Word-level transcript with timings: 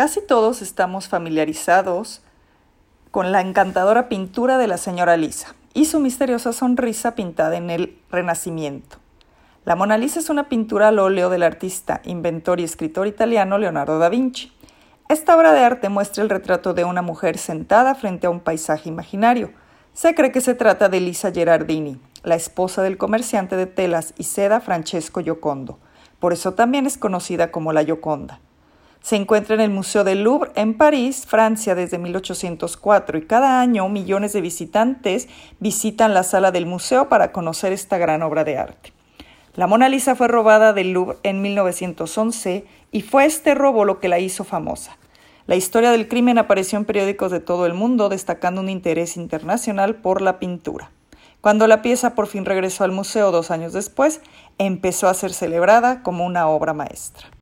Casi 0.00 0.22
todos 0.22 0.62
estamos 0.62 1.08
familiarizados 1.08 2.22
con 3.10 3.32
la 3.32 3.42
encantadora 3.42 4.08
pintura 4.08 4.56
de 4.56 4.66
la 4.66 4.78
señora 4.78 5.18
Lisa 5.18 5.54
y 5.74 5.84
su 5.84 6.00
misteriosa 6.00 6.54
sonrisa 6.54 7.14
pintada 7.14 7.58
en 7.58 7.68
el 7.68 7.98
Renacimiento. 8.10 8.96
La 9.66 9.76
Mona 9.76 9.98
Lisa 9.98 10.18
es 10.18 10.30
una 10.30 10.48
pintura 10.48 10.88
al 10.88 10.98
óleo 11.00 11.28
del 11.28 11.42
artista, 11.42 12.00
inventor 12.06 12.60
y 12.60 12.64
escritor 12.64 13.08
italiano 13.08 13.58
Leonardo 13.58 13.98
da 13.98 14.08
Vinci. 14.08 14.50
Esta 15.10 15.36
obra 15.36 15.52
de 15.52 15.64
arte 15.64 15.90
muestra 15.90 16.22
el 16.24 16.30
retrato 16.30 16.72
de 16.72 16.84
una 16.84 17.02
mujer 17.02 17.36
sentada 17.36 17.94
frente 17.94 18.26
a 18.26 18.30
un 18.30 18.40
paisaje 18.40 18.88
imaginario. 18.88 19.52
Se 19.92 20.14
cree 20.14 20.32
que 20.32 20.40
se 20.40 20.54
trata 20.54 20.88
de 20.88 21.00
Lisa 21.00 21.30
Gerardini, 21.30 22.00
la 22.22 22.36
esposa 22.36 22.80
del 22.80 22.96
comerciante 22.96 23.54
de 23.54 23.66
telas 23.66 24.14
y 24.16 24.24
seda 24.24 24.62
Francesco 24.62 25.20
Giocondo. 25.20 25.78
Por 26.20 26.32
eso 26.32 26.54
también 26.54 26.86
es 26.86 26.96
conocida 26.96 27.50
como 27.50 27.74
la 27.74 27.84
Gioconda. 27.84 28.40
Se 29.02 29.16
encuentra 29.16 29.54
en 29.54 29.62
el 29.62 29.70
Museo 29.70 30.04
del 30.04 30.22
Louvre 30.22 30.50
en 30.56 30.76
París, 30.76 31.24
Francia, 31.26 31.74
desde 31.74 31.98
1804 31.98 33.18
y 33.18 33.26
cada 33.26 33.60
año 33.60 33.88
millones 33.88 34.34
de 34.34 34.42
visitantes 34.42 35.28
visitan 35.58 36.12
la 36.12 36.22
sala 36.22 36.52
del 36.52 36.66
museo 36.66 37.08
para 37.08 37.32
conocer 37.32 37.72
esta 37.72 37.96
gran 37.96 38.22
obra 38.22 38.44
de 38.44 38.58
arte. 38.58 38.92
La 39.56 39.66
Mona 39.66 39.88
Lisa 39.88 40.14
fue 40.14 40.28
robada 40.28 40.72
del 40.74 40.92
Louvre 40.92 41.16
en 41.22 41.40
1911 41.40 42.66
y 42.92 43.00
fue 43.00 43.24
este 43.24 43.54
robo 43.54 43.84
lo 43.84 44.00
que 44.00 44.08
la 44.08 44.18
hizo 44.18 44.44
famosa. 44.44 44.96
La 45.46 45.56
historia 45.56 45.90
del 45.90 46.06
crimen 46.06 46.38
apareció 46.38 46.78
en 46.78 46.84
periódicos 46.84 47.32
de 47.32 47.40
todo 47.40 47.66
el 47.66 47.74
mundo, 47.74 48.10
destacando 48.10 48.60
un 48.60 48.68
interés 48.68 49.16
internacional 49.16 49.96
por 49.96 50.20
la 50.20 50.38
pintura. 50.38 50.90
Cuando 51.40 51.66
la 51.66 51.80
pieza 51.80 52.14
por 52.14 52.26
fin 52.26 52.44
regresó 52.44 52.84
al 52.84 52.92
museo 52.92 53.32
dos 53.32 53.50
años 53.50 53.72
después, 53.72 54.20
empezó 54.58 55.08
a 55.08 55.14
ser 55.14 55.32
celebrada 55.32 56.02
como 56.02 56.26
una 56.26 56.46
obra 56.46 56.74
maestra. 56.74 57.30